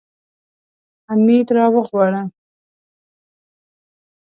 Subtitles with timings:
[1.07, 2.21] حميد راوغواړه.